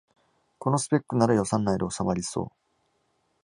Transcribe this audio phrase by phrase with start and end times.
[0.57, 2.51] このスペックなら予算内でおさまりそう